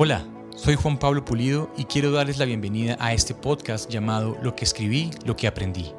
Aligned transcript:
Hola, 0.00 0.24
soy 0.54 0.76
Juan 0.76 0.96
Pablo 0.96 1.24
Pulido 1.24 1.72
y 1.76 1.82
quiero 1.82 2.12
darles 2.12 2.38
la 2.38 2.44
bienvenida 2.44 2.96
a 3.00 3.12
este 3.14 3.34
podcast 3.34 3.90
llamado 3.90 4.36
Lo 4.44 4.54
que 4.54 4.64
escribí, 4.64 5.10
lo 5.24 5.34
que 5.34 5.48
aprendí, 5.48 5.92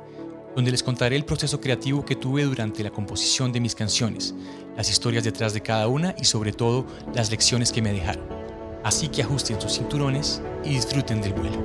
donde 0.56 0.72
les 0.72 0.84
contaré 0.84 1.18
el 1.18 1.26
proceso 1.26 1.60
creativo 1.60 2.06
que 2.06 2.16
tuve 2.16 2.46
durante 2.46 2.82
la 2.82 2.92
composición 2.92 3.52
de 3.52 3.60
mis 3.60 3.76
canciones, 3.76 4.34
las 4.78 4.90
historias 4.90 5.26
detrás 5.26 5.54
de 5.54 5.60
cada 5.60 5.90
una 5.90 6.16
y 6.18 6.24
sobre 6.24 6.54
todo 6.54 6.86
las 7.14 7.30
lecciones 7.30 7.74
que 7.74 7.82
me 7.82 7.92
dejaron. 7.92 8.24
Así 8.86 9.10
que 9.10 9.22
ajusten 9.22 9.60
sus 9.60 9.74
cinturones 9.74 10.42
y 10.64 10.70
disfruten 10.70 11.20
del 11.22 11.34
vuelo. 11.34 11.62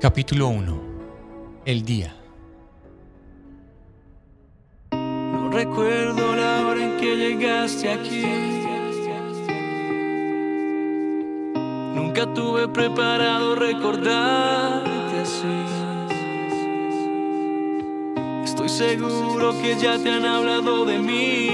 Capítulo 0.00 0.48
1. 0.48 0.82
El 1.64 1.84
día. 1.84 2.21
Recuerdo 5.64 6.34
la 6.34 6.66
hora 6.66 6.82
en 6.82 6.96
que 6.96 7.16
llegaste 7.16 7.88
aquí. 7.88 8.24
Nunca 11.94 12.26
tuve 12.34 12.66
preparado 12.66 13.54
recordarte 13.54 15.20
así. 15.20 15.56
Estoy 18.44 18.68
seguro 18.68 19.52
que 19.60 19.76
ya 19.80 19.98
te 19.98 20.10
han 20.10 20.24
hablado 20.24 20.84
de 20.84 20.98
mí. 20.98 21.48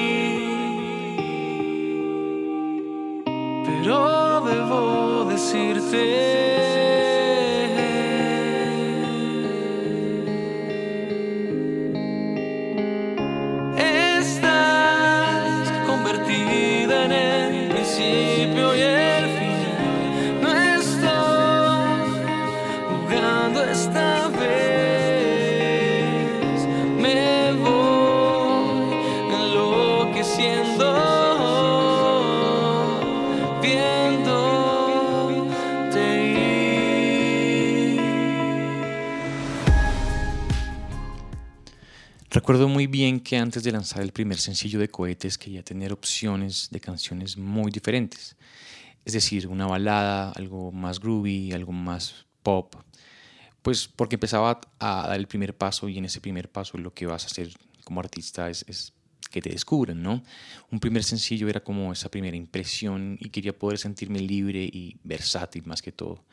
Pero 3.67 4.41
debo 4.41 5.27
decirte. 5.29 6.78
Recuerdo 42.49 42.69
muy 42.69 42.87
bien 42.87 43.21
que 43.21 43.37
antes 43.37 43.63
de 43.63 43.73
lanzar 43.73 44.01
el 44.01 44.11
primer 44.11 44.39
sencillo 44.39 44.81
de 44.81 44.89
Cohetes 44.89 45.37
quería 45.37 45.63
tener 45.63 45.93
opciones 45.93 46.71
de 46.71 46.81
canciones 46.81 47.37
muy 47.37 47.71
diferentes. 47.71 48.37
Es 49.05 49.13
decir, 49.13 49.49
una 49.49 49.67
balada, 49.67 50.33
algo 50.33 50.73
más 50.73 50.99
groovy, 50.99 51.53
algo 51.53 51.73
más 51.73 52.25
pop. 52.43 52.75
Pues 53.61 53.87
porque 53.87 54.17
empezaba 54.17 54.63
a 54.79 55.09
dar 55.09 55.21
el 55.21 55.29
primer 55.29 55.59
paso 55.59 55.91
y 55.91 55.99
en 55.99 56.07
ese 56.07 56.23
primer 56.23 56.51
paso 56.51 56.79
lo 56.79 56.95
que 56.95 57.05
vas 57.05 57.25
a 57.25 57.27
hacer 57.27 57.51
como 57.85 58.01
artista 58.01 58.49
es, 58.49 58.95
que 59.31 59.43
te 59.43 59.51
descubran, 59.51 60.03
¿no? 60.03 60.23
Un 60.71 60.81
primer 60.81 61.05
sencillo 61.05 61.51
era 61.51 61.63
como 61.63 61.93
esa 61.93 62.11
primera 62.11 62.35
impresión 62.35 63.19
y 63.21 63.29
quería 63.29 63.59
poder 63.59 63.77
sentirme 63.77 64.21
libre 64.21 64.65
y 64.65 64.97
versátil 65.05 65.67
más 65.67 65.83
que 65.83 65.93
todo. 65.93 66.25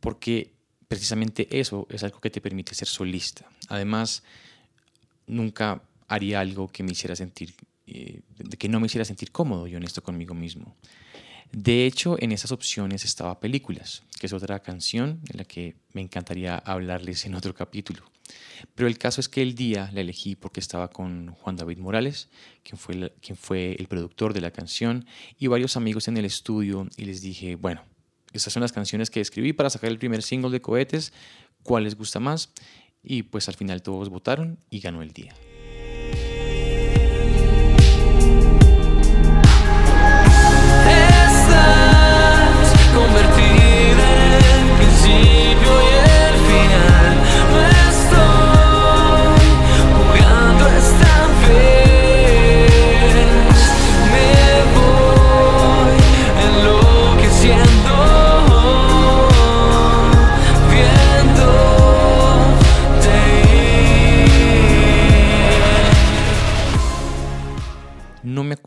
Porque 0.00 0.56
precisamente 0.88 1.46
eso 1.56 1.86
es 1.90 2.02
algo 2.02 2.20
que 2.20 2.30
te 2.30 2.40
permite 2.40 2.74
ser 2.74 2.88
solista. 2.88 3.48
Además, 3.68 4.24
nunca 5.26 5.82
haría 6.08 6.40
algo 6.40 6.68
que 6.68 6.82
me 6.82 6.92
hiciera 6.92 7.16
sentir, 7.16 7.54
eh, 7.86 8.20
que 8.58 8.68
no 8.68 8.80
me 8.80 8.86
hiciera 8.86 9.04
sentir 9.04 9.32
cómodo 9.32 9.66
y 9.66 9.74
honesto 9.74 10.02
conmigo 10.02 10.34
mismo. 10.34 10.76
De 11.52 11.86
hecho, 11.86 12.16
en 12.18 12.32
esas 12.32 12.50
opciones 12.50 13.04
estaba 13.04 13.38
Películas, 13.38 14.02
que 14.18 14.26
es 14.26 14.32
otra 14.32 14.60
canción 14.60 15.20
en 15.30 15.38
la 15.38 15.44
que 15.44 15.76
me 15.92 16.00
encantaría 16.00 16.56
hablarles 16.56 17.26
en 17.26 17.34
otro 17.34 17.54
capítulo. 17.54 18.02
Pero 18.74 18.88
el 18.88 18.98
caso 18.98 19.20
es 19.20 19.28
que 19.28 19.42
el 19.42 19.54
día 19.54 19.90
la 19.92 20.00
elegí 20.00 20.34
porque 20.34 20.60
estaba 20.60 20.88
con 20.88 21.28
Juan 21.28 21.56
David 21.56 21.78
Morales, 21.78 22.28
quien 22.62 22.78
fue, 22.78 23.12
quien 23.20 23.36
fue 23.36 23.76
el 23.78 23.86
productor 23.86 24.32
de 24.32 24.40
la 24.40 24.50
canción, 24.50 25.06
y 25.38 25.46
varios 25.46 25.76
amigos 25.76 26.08
en 26.08 26.16
el 26.16 26.24
estudio, 26.24 26.88
y 26.96 27.04
les 27.04 27.20
dije, 27.20 27.54
bueno, 27.54 27.82
estas 28.32 28.52
son 28.52 28.62
las 28.62 28.72
canciones 28.72 29.10
que 29.10 29.20
escribí 29.20 29.52
para 29.52 29.70
sacar 29.70 29.90
el 29.90 29.98
primer 29.98 30.22
single 30.22 30.50
de 30.50 30.60
Cohetes, 30.60 31.12
¿cuál 31.62 31.84
les 31.84 31.96
gusta 31.96 32.18
más? 32.18 32.50
Y 33.04 33.24
pues 33.24 33.48
al 33.48 33.54
final 33.54 33.82
todos 33.82 34.08
votaron 34.08 34.58
y 34.70 34.80
ganó 34.80 35.02
el 35.02 35.12
día. 35.12 35.34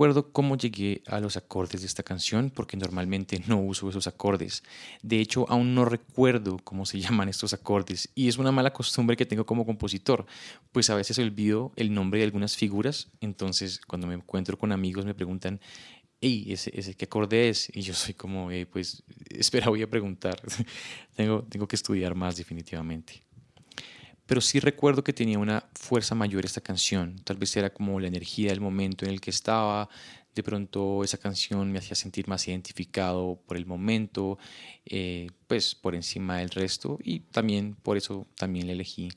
Recuerdo 0.07 0.31
cómo 0.31 0.55
llegué 0.55 1.01
a 1.07 1.19
los 1.19 1.35
acordes 1.35 1.81
de 1.81 1.87
esta 1.87 2.01
canción 2.01 2.49
porque 2.49 2.77
normalmente 2.77 3.43
no 3.47 3.59
uso 3.59 3.89
esos 3.89 4.07
acordes. 4.07 4.63
De 5.03 5.19
hecho, 5.19 5.45
aún 5.49 5.75
no 5.75 5.83
recuerdo 5.83 6.59
cómo 6.63 6.85
se 6.85 6.99
llaman 7.01 7.27
estos 7.27 7.53
acordes 7.53 8.09
y 8.15 8.29
es 8.29 8.37
una 8.37 8.51
mala 8.51 8.71
costumbre 8.71 9.17
que 9.17 9.25
tengo 9.25 9.45
como 9.45 9.65
compositor, 9.65 10.25
pues 10.71 10.89
a 10.89 10.95
veces 10.95 11.19
olvido 11.19 11.73
el 11.75 11.93
nombre 11.93 12.19
de 12.19 12.25
algunas 12.25 12.55
figuras, 12.55 13.09
entonces 13.19 13.81
cuando 13.85 14.07
me 14.07 14.13
encuentro 14.13 14.57
con 14.57 14.71
amigos 14.71 15.05
me 15.05 15.13
preguntan, 15.13 15.59
hey, 16.21 16.45
¿ese, 16.47 16.71
ese 16.73 16.95
qué 16.95 17.05
acorde 17.05 17.49
es? 17.49 17.69
Y 17.75 17.81
yo 17.81 17.93
soy 17.93 18.13
como, 18.13 18.49
pues 18.71 19.03
espera, 19.29 19.69
voy 19.69 19.81
a 19.81 19.89
preguntar, 19.89 20.41
tengo, 21.15 21.43
tengo 21.43 21.67
que 21.67 21.75
estudiar 21.75 22.15
más 22.15 22.37
definitivamente 22.37 23.26
pero 24.27 24.41
sí 24.41 24.59
recuerdo 24.59 25.03
que 25.03 25.13
tenía 25.13 25.39
una 25.39 25.63
fuerza 25.73 26.13
mayor 26.13 26.45
esta 26.45 26.61
canción. 26.61 27.15
Tal 27.23 27.37
vez 27.37 27.55
era 27.55 27.69
como 27.71 27.99
la 27.99 28.07
energía 28.07 28.49
del 28.49 28.59
momento 28.61 29.05
en 29.05 29.11
el 29.11 29.21
que 29.21 29.31
estaba. 29.31 29.89
De 30.35 30.43
pronto 30.43 31.03
esa 31.03 31.17
canción 31.17 31.71
me 31.71 31.79
hacía 31.79 31.95
sentir 31.95 32.27
más 32.27 32.47
identificado 32.47 33.41
por 33.47 33.57
el 33.57 33.65
momento, 33.65 34.37
eh, 34.85 35.31
pues 35.47 35.73
por 35.73 35.95
encima 35.95 36.37
del 36.37 36.49
resto 36.49 36.99
y 37.01 37.21
también 37.21 37.75
por 37.81 37.97
eso 37.97 38.27
también 38.35 38.67
la 38.67 38.73
elegí. 38.73 39.09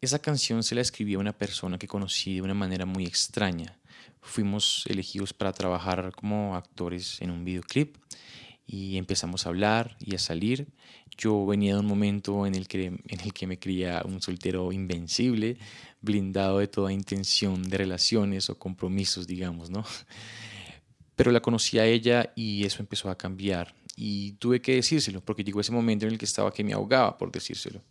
Esa 0.00 0.20
canción 0.20 0.62
se 0.62 0.74
la 0.74 0.82
escribí 0.82 1.14
a 1.14 1.18
una 1.18 1.36
persona 1.36 1.78
que 1.78 1.88
conocí 1.88 2.36
de 2.36 2.42
una 2.42 2.54
manera 2.54 2.86
muy 2.86 3.04
extraña. 3.04 3.78
Fuimos 4.20 4.84
elegidos 4.86 5.32
para 5.32 5.52
trabajar 5.52 6.12
como 6.14 6.54
actores 6.54 7.20
en 7.20 7.30
un 7.30 7.44
videoclip 7.44 7.96
y 8.72 8.98
empezamos 8.98 9.44
a 9.44 9.48
hablar 9.48 9.96
y 9.98 10.14
a 10.14 10.18
salir. 10.18 10.68
Yo 11.18 11.44
venía 11.44 11.74
de 11.74 11.80
un 11.80 11.86
momento 11.86 12.46
en 12.46 12.54
el 12.54 12.68
que, 12.68 12.86
en 12.86 13.20
el 13.20 13.32
que 13.32 13.48
me 13.48 13.58
creía 13.58 14.00
un 14.04 14.22
soltero 14.22 14.70
invencible, 14.70 15.56
blindado 16.00 16.58
de 16.58 16.68
toda 16.68 16.92
intención 16.92 17.68
de 17.68 17.78
relaciones 17.78 18.48
o 18.48 18.56
compromisos, 18.56 19.26
digamos, 19.26 19.70
¿no? 19.70 19.84
Pero 21.16 21.32
la 21.32 21.42
conocí 21.42 21.80
a 21.80 21.84
ella 21.84 22.32
y 22.36 22.64
eso 22.64 22.80
empezó 22.80 23.10
a 23.10 23.18
cambiar. 23.18 23.74
Y 23.96 24.32
tuve 24.32 24.62
que 24.62 24.76
decírselo, 24.76 25.20
porque 25.20 25.42
llegó 25.42 25.60
ese 25.60 25.72
momento 25.72 26.06
en 26.06 26.12
el 26.12 26.18
que 26.18 26.24
estaba 26.24 26.52
que 26.52 26.62
me 26.62 26.72
ahogaba 26.72 27.18
por 27.18 27.32
decírselo. 27.32 27.82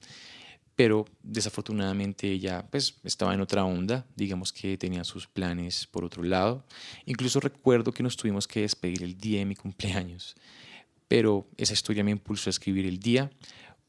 Pero 0.76 1.06
desafortunadamente 1.22 2.32
ella 2.32 2.66
pues 2.72 2.96
estaba 3.04 3.34
en 3.34 3.42
otra 3.42 3.66
onda, 3.66 4.08
digamos 4.16 4.54
que 4.54 4.78
tenía 4.78 5.04
sus 5.04 5.28
planes 5.28 5.86
por 5.88 6.06
otro 6.06 6.24
lado. 6.24 6.64
Incluso 7.06 7.42
recuerdo 7.42 7.92
que 7.92 8.02
nos 8.02 8.16
tuvimos 8.16 8.48
que 8.48 8.62
despedir 8.62 9.04
el 9.04 9.18
día 9.18 9.40
de 9.40 9.46
mi 9.46 9.56
cumpleaños 9.56 10.38
pero 11.10 11.50
esa 11.58 11.74
historia 11.74 12.06
me 12.06 12.12
impulsó 12.12 12.50
a 12.50 12.52
escribir 12.52 12.86
el 12.86 13.00
día 13.00 13.30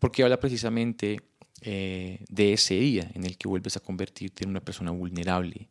porque 0.00 0.24
habla 0.24 0.40
precisamente 0.40 1.20
eh, 1.62 2.24
de 2.30 2.54
ese 2.54 2.74
día 2.74 3.10
en 3.14 3.26
el 3.26 3.36
que 3.36 3.46
vuelves 3.46 3.76
a 3.76 3.80
convertirte 3.80 4.44
en 4.44 4.50
una 4.50 4.60
persona 4.60 4.90
vulnerable. 4.90 5.68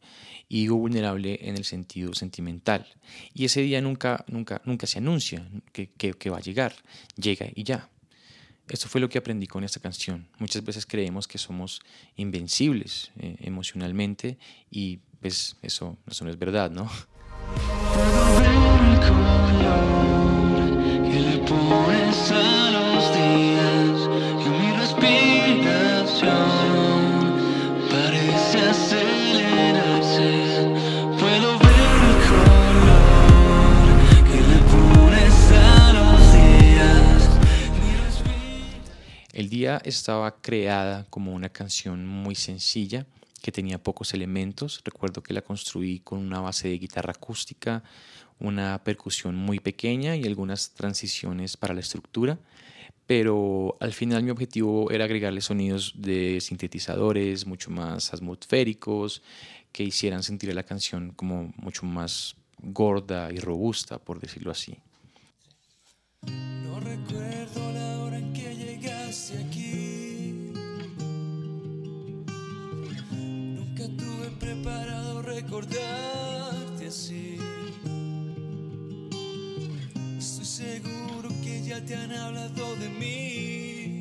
Y 0.48 0.62
digo 0.62 0.78
vulnerable 0.78 1.40
en 1.42 1.58
el 1.58 1.66
sentido 1.66 2.14
sentimental. 2.14 2.86
Y 3.34 3.46
ese 3.46 3.62
día 3.62 3.82
nunca, 3.82 4.24
nunca, 4.28 4.62
nunca 4.66 4.86
se 4.86 5.00
anuncia 5.00 5.50
que, 5.74 5.90
que, 5.90 6.30
va 6.30 6.38
a 6.38 6.42
llegar. 6.42 6.76
Llega 7.16 7.48
y 7.56 7.64
ya. 7.64 7.90
Esto 8.68 8.88
fue 8.88 9.02
lo 9.02 9.10
que 9.10 9.18
aprendí 9.18 9.48
con 9.48 9.64
esta 9.64 9.80
canción. 9.80 10.28
Muchas 10.38 10.64
veces 10.64 10.86
creemos 10.86 11.28
que 11.28 11.40
somos 11.40 11.82
invencibles 12.16 13.12
eh, 13.18 13.38
emocionalmente 13.40 14.38
y 14.70 15.00
pues 15.20 15.58
eso, 15.64 15.98
eso 16.08 16.24
no 16.24 16.30
es 16.30 16.38
verdad, 16.38 16.70
¿no? 16.70 16.88
Melodía 39.60 39.82
estaba 39.84 40.42
creada 40.42 41.06
como 41.10 41.34
una 41.34 41.50
canción 41.50 42.06
muy 42.06 42.36
sencilla 42.36 43.06
que 43.42 43.52
tenía 43.52 43.78
pocos 43.78 44.14
elementos. 44.14 44.82
Recuerdo 44.86 45.22
que 45.22 45.34
la 45.34 45.42
construí 45.42 46.00
con 46.00 46.20
una 46.20 46.40
base 46.42 46.70
de 46.70 46.78
guitarra 46.78 47.12
acústica, 47.12 47.84
una 48.40 48.82
percusión 48.84 49.36
muy 49.36 49.60
pequeña 49.60 50.16
y 50.16 50.26
algunas 50.26 50.72
transiciones 50.72 51.58
para 51.58 51.74
la 51.74 51.82
estructura. 51.82 52.38
Pero 53.06 53.76
al 53.80 53.94
final 53.94 54.24
mi 54.24 54.30
objetivo 54.30 54.92
era 54.92 55.06
agregarle 55.06 55.42
sonidos 55.42 55.94
de 55.96 56.40
sintetizadores 56.42 57.46
mucho 57.46 57.72
más 57.72 58.14
atmosféricos 58.14 59.22
que 59.72 59.84
hicieran 59.84 60.24
sentir 60.24 60.52
a 60.52 60.54
la 60.54 60.64
canción 60.64 61.12
como 61.16 61.52
mucho 61.58 61.86
más 61.86 62.36
gorda 62.62 63.32
y 63.32 63.40
robusta, 63.40 63.98
por 63.98 64.20
decirlo 64.20 64.52
así. 64.52 64.78
No 66.22 66.80
recuerdo 66.80 67.69
ya 81.70 81.80
te 81.86 81.96
han 81.96 82.12
hablado 82.12 82.76
de 82.78 82.90
mí. 82.90 83.99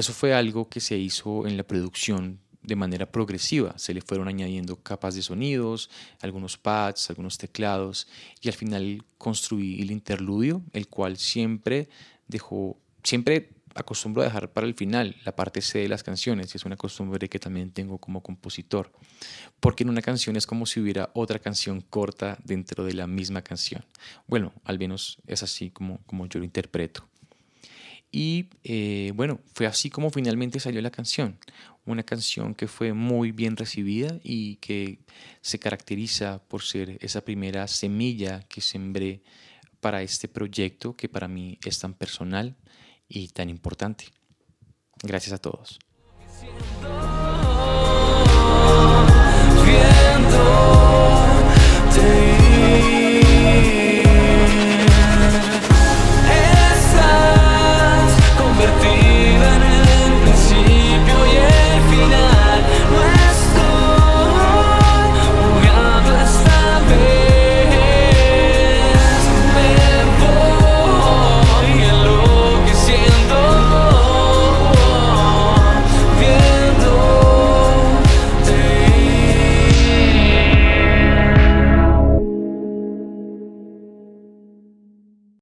Eso 0.00 0.14
fue 0.14 0.32
algo 0.32 0.70
que 0.70 0.80
se 0.80 0.96
hizo 0.96 1.46
en 1.46 1.58
la 1.58 1.62
producción 1.62 2.40
de 2.62 2.74
manera 2.74 3.12
progresiva. 3.12 3.74
Se 3.76 3.92
le 3.92 4.00
fueron 4.00 4.28
añadiendo 4.28 4.76
capas 4.76 5.14
de 5.14 5.20
sonidos, 5.20 5.90
algunos 6.22 6.56
pads, 6.56 7.10
algunos 7.10 7.36
teclados 7.36 8.08
y 8.40 8.48
al 8.48 8.54
final 8.54 9.04
construí 9.18 9.82
el 9.82 9.90
interludio, 9.90 10.62
el 10.72 10.88
cual 10.88 11.18
siempre 11.18 11.90
dejó, 12.28 12.78
siempre 13.04 13.50
acostumbro 13.74 14.22
a 14.22 14.24
dejar 14.24 14.50
para 14.50 14.66
el 14.66 14.72
final 14.72 15.16
la 15.26 15.36
parte 15.36 15.60
C 15.60 15.80
de 15.80 15.88
las 15.90 16.02
canciones 16.02 16.54
y 16.54 16.56
es 16.56 16.64
una 16.64 16.78
costumbre 16.78 17.28
que 17.28 17.38
también 17.38 17.70
tengo 17.70 17.98
como 17.98 18.22
compositor, 18.22 18.90
porque 19.60 19.82
en 19.82 19.90
una 19.90 20.00
canción 20.00 20.34
es 20.34 20.46
como 20.46 20.64
si 20.64 20.80
hubiera 20.80 21.10
otra 21.12 21.40
canción 21.40 21.82
corta 21.82 22.38
dentro 22.42 22.84
de 22.84 22.94
la 22.94 23.06
misma 23.06 23.42
canción. 23.42 23.84
Bueno, 24.26 24.54
al 24.64 24.78
menos 24.78 25.18
es 25.26 25.42
así 25.42 25.68
como, 25.68 25.98
como 26.06 26.24
yo 26.24 26.38
lo 26.38 26.46
interpreto. 26.46 27.09
Y 28.12 28.50
eh, 28.64 29.12
bueno, 29.14 29.40
fue 29.54 29.66
así 29.66 29.90
como 29.90 30.10
finalmente 30.10 30.60
salió 30.60 30.80
la 30.82 30.90
canción. 30.90 31.38
Una 31.84 32.02
canción 32.02 32.54
que 32.54 32.66
fue 32.66 32.92
muy 32.92 33.32
bien 33.32 33.56
recibida 33.56 34.18
y 34.22 34.56
que 34.56 35.00
se 35.40 35.58
caracteriza 35.58 36.42
por 36.48 36.62
ser 36.62 36.98
esa 37.00 37.22
primera 37.22 37.66
semilla 37.68 38.40
que 38.48 38.60
sembré 38.60 39.22
para 39.80 40.02
este 40.02 40.28
proyecto 40.28 40.96
que 40.96 41.08
para 41.08 41.28
mí 41.28 41.58
es 41.64 41.78
tan 41.78 41.94
personal 41.94 42.56
y 43.08 43.28
tan 43.28 43.48
importante. 43.48 44.06
Gracias 45.02 45.32
a 45.32 45.38
todos. 45.38 45.78